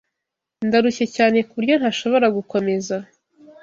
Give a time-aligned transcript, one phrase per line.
[0.67, 2.95] Ndarushye cyane kuburyo ntashobora gukomeza.